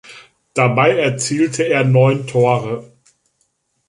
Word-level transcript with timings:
Dabei 0.55 0.97
erzielte 0.97 1.61
er 1.67 1.83
neun 1.83 2.25
Tore. 2.25 2.91